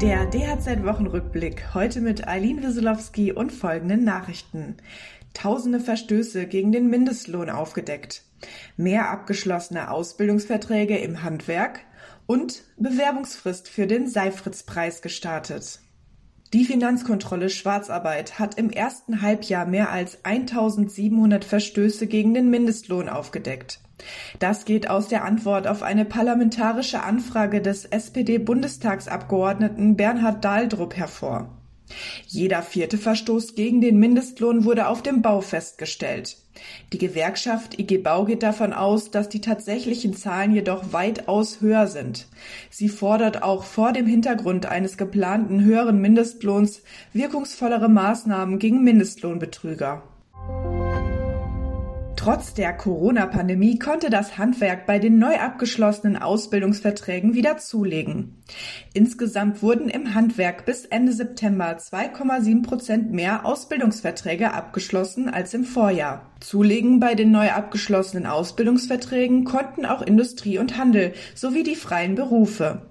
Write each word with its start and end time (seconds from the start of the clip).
Der 0.00 0.26
DHZ-Wochenrückblick 0.26 1.72
heute 1.72 2.02
mit 2.02 2.28
Eileen 2.28 2.62
Wieselowski 2.62 3.32
und 3.32 3.50
folgenden 3.50 4.04
Nachrichten. 4.04 4.76
Tausende 5.32 5.80
Verstöße 5.80 6.46
gegen 6.46 6.70
den 6.70 6.90
Mindestlohn 6.90 7.48
aufgedeckt. 7.48 8.22
Mehr 8.76 9.08
abgeschlossene 9.08 9.90
Ausbildungsverträge 9.90 10.98
im 10.98 11.22
Handwerk 11.22 11.80
und 12.26 12.64
Bewerbungsfrist 12.76 13.68
für 13.68 13.86
den 13.86 14.06
Seifritz-Preis 14.06 15.00
gestartet. 15.00 15.80
Die 16.52 16.66
Finanzkontrolle 16.66 17.48
Schwarzarbeit 17.48 18.38
hat 18.38 18.58
im 18.58 18.68
ersten 18.68 19.22
Halbjahr 19.22 19.64
mehr 19.64 19.90
als 19.90 20.26
1700 20.26 21.42
Verstöße 21.42 22.06
gegen 22.06 22.34
den 22.34 22.50
Mindestlohn 22.50 23.08
aufgedeckt. 23.08 23.80
Das 24.38 24.64
geht 24.64 24.90
aus 24.90 25.08
der 25.08 25.24
Antwort 25.24 25.66
auf 25.66 25.82
eine 25.82 26.04
parlamentarische 26.04 27.02
Anfrage 27.02 27.62
des 27.62 27.86
SPD-Bundestagsabgeordneten 27.86 29.96
Bernhard 29.96 30.44
Dahldrup 30.44 30.96
hervor. 30.96 31.50
Jeder 32.26 32.62
vierte 32.62 32.98
Verstoß 32.98 33.54
gegen 33.54 33.80
den 33.80 33.98
Mindestlohn 33.98 34.64
wurde 34.64 34.88
auf 34.88 35.02
dem 35.02 35.22
Bau 35.22 35.40
festgestellt. 35.40 36.36
Die 36.92 36.98
Gewerkschaft 36.98 37.78
IG 37.78 37.98
Bau 37.98 38.24
geht 38.24 38.42
davon 38.42 38.72
aus, 38.72 39.10
dass 39.10 39.28
die 39.28 39.40
tatsächlichen 39.40 40.14
Zahlen 40.14 40.52
jedoch 40.52 40.92
weitaus 40.92 41.60
höher 41.60 41.86
sind. 41.86 42.26
Sie 42.70 42.88
fordert 42.88 43.42
auch 43.42 43.64
vor 43.64 43.92
dem 43.92 44.06
Hintergrund 44.06 44.66
eines 44.66 44.96
geplanten 44.96 45.62
höheren 45.62 46.00
Mindestlohns 46.00 46.82
wirkungsvollere 47.12 47.88
Maßnahmen 47.88 48.58
gegen 48.58 48.82
Mindestlohnbetrüger. 48.82 50.02
Trotz 52.26 52.54
der 52.54 52.72
Corona-Pandemie 52.72 53.78
konnte 53.78 54.10
das 54.10 54.36
Handwerk 54.36 54.84
bei 54.84 54.98
den 54.98 55.20
neu 55.20 55.38
abgeschlossenen 55.38 56.16
Ausbildungsverträgen 56.16 57.34
wieder 57.34 57.58
zulegen. 57.58 58.42
Insgesamt 58.94 59.62
wurden 59.62 59.88
im 59.88 60.12
Handwerk 60.12 60.64
bis 60.66 60.86
Ende 60.86 61.12
September 61.12 61.76
2,7 61.76 62.64
Prozent 62.64 63.12
mehr 63.12 63.46
Ausbildungsverträge 63.46 64.52
abgeschlossen 64.52 65.28
als 65.28 65.54
im 65.54 65.62
Vorjahr. 65.62 66.32
Zulegen 66.40 66.98
bei 66.98 67.14
den 67.14 67.30
neu 67.30 67.52
abgeschlossenen 67.52 68.26
Ausbildungsverträgen 68.26 69.44
konnten 69.44 69.86
auch 69.86 70.02
Industrie 70.02 70.58
und 70.58 70.76
Handel 70.76 71.12
sowie 71.36 71.62
die 71.62 71.76
freien 71.76 72.16
Berufe. 72.16 72.82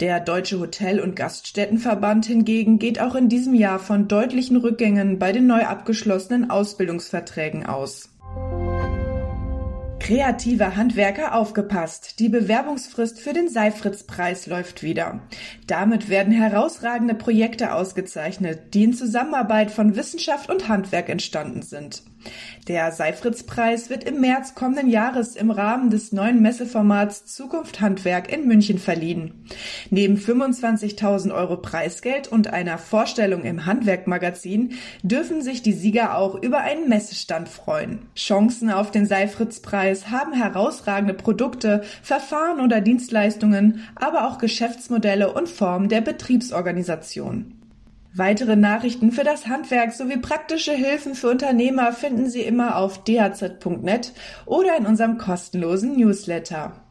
Der 0.00 0.20
Deutsche 0.20 0.60
Hotel- 0.60 1.00
und 1.00 1.16
Gaststättenverband 1.16 2.26
hingegen 2.26 2.78
geht 2.78 3.00
auch 3.00 3.14
in 3.14 3.30
diesem 3.30 3.54
Jahr 3.54 3.78
von 3.78 4.06
deutlichen 4.06 4.58
Rückgängen 4.58 5.18
bei 5.18 5.32
den 5.32 5.46
neu 5.46 5.64
abgeschlossenen 5.64 6.50
Ausbildungsverträgen 6.50 7.64
aus. 7.64 8.10
Kreative 10.10 10.74
Handwerker 10.74 11.36
aufgepasst. 11.36 12.18
Die 12.18 12.28
Bewerbungsfrist 12.28 13.20
für 13.20 13.32
den 13.32 13.48
Seifritz-Preis 13.48 14.48
läuft 14.48 14.82
wieder. 14.82 15.20
Damit 15.68 16.08
werden 16.08 16.32
herausragende 16.32 17.14
Projekte 17.14 17.72
ausgezeichnet, 17.74 18.74
die 18.74 18.82
in 18.82 18.92
Zusammenarbeit 18.92 19.70
von 19.70 19.94
Wissenschaft 19.94 20.50
und 20.50 20.66
Handwerk 20.66 21.10
entstanden 21.10 21.62
sind. 21.62 22.02
Der 22.68 22.92
Seifritz-Preis 22.92 23.90
wird 23.90 24.04
im 24.04 24.20
März 24.20 24.54
kommenden 24.54 24.88
Jahres 24.88 25.34
im 25.34 25.50
Rahmen 25.50 25.90
des 25.90 26.12
neuen 26.12 26.42
Messeformats 26.42 27.24
Zukunft 27.24 27.80
Handwerk 27.80 28.32
in 28.32 28.46
München 28.46 28.78
verliehen. 28.78 29.46
Neben 29.90 30.16
25.000 30.16 31.34
Euro 31.34 31.56
Preisgeld 31.56 32.28
und 32.28 32.52
einer 32.52 32.78
Vorstellung 32.78 33.42
im 33.42 33.66
Handwerkmagazin 33.66 34.74
dürfen 35.02 35.42
sich 35.42 35.62
die 35.62 35.72
Sieger 35.72 36.16
auch 36.16 36.34
über 36.34 36.58
einen 36.58 36.88
Messestand 36.88 37.48
freuen. 37.48 38.00
Chancen 38.14 38.70
auf 38.70 38.90
den 38.90 39.06
Seifritz-Preis 39.06 40.10
haben 40.10 40.32
herausragende 40.32 41.14
Produkte, 41.14 41.82
Verfahren 42.02 42.60
oder 42.60 42.80
Dienstleistungen, 42.80 43.80
aber 43.96 44.28
auch 44.28 44.38
Geschäftsmodelle 44.38 45.32
und 45.32 45.48
Formen 45.48 45.88
der 45.88 46.02
Betriebsorganisation. 46.02 47.59
Weitere 48.12 48.56
Nachrichten 48.56 49.12
für 49.12 49.22
das 49.22 49.46
Handwerk 49.46 49.92
sowie 49.92 50.16
praktische 50.16 50.72
Hilfen 50.72 51.14
für 51.14 51.30
Unternehmer 51.30 51.92
finden 51.92 52.28
Sie 52.28 52.42
immer 52.42 52.76
auf 52.76 53.04
dhz.net 53.04 54.12
oder 54.46 54.76
in 54.76 54.86
unserem 54.86 55.16
kostenlosen 55.16 55.96
Newsletter. 55.96 56.89